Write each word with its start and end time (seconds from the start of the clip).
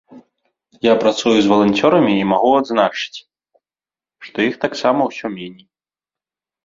Я 0.85 0.93
працую 1.03 1.33
з 1.39 1.51
валанцёрамі 1.51 2.13
і 2.21 2.25
магу 2.31 2.49
адзначыць, 2.61 3.21
што 4.29 4.37
іх 4.51 4.55
таксама 4.67 5.01
ўсё 5.11 5.27
меней. 5.39 5.65